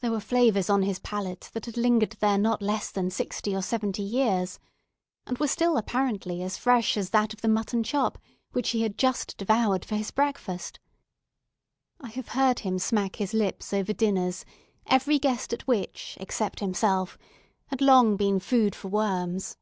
[0.00, 3.60] There were flavours on his palate that had lingered there not less than sixty or
[3.60, 4.58] seventy years,
[5.26, 8.16] and were still apparently as fresh as that of the mutton chop
[8.52, 10.80] which he had just devoured for his breakfast.
[12.00, 14.46] I have heard him smack his lips over dinners,
[14.86, 17.18] every guest at which, except himself,
[17.66, 19.58] had long been food for worms.